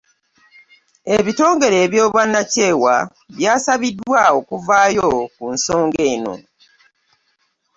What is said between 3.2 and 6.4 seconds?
byasabiddwa okuvaayo ku nsonga eno.